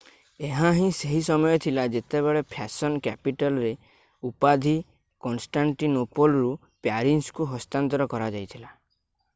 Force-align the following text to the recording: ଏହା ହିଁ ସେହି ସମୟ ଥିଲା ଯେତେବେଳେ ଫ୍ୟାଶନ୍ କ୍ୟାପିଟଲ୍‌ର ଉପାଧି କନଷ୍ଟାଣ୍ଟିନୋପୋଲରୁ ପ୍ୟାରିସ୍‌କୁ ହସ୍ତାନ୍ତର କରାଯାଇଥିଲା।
ଏହା 0.45 0.69
ହିଁ 0.75 0.85
ସେହି 0.99 1.17
ସମୟ 1.25 1.57
ଥିଲା 1.65 1.83
ଯେତେବେଳେ 1.95 2.41
ଫ୍ୟାଶନ୍ 2.55 2.95
କ୍ୟାପିଟଲ୍‌ର 3.07 3.71
ଉପାଧି 4.31 4.75
କନଷ୍ଟାଣ୍ଟିନୋପୋଲରୁ 5.27 6.51
ପ୍ୟାରିସ୍‌କୁ 6.87 7.51
ହସ୍ତାନ୍ତର 7.55 8.09
କରାଯାଇଥିଲା। 8.17 8.77